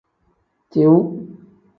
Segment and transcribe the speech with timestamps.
[0.75, 0.95] Tiu.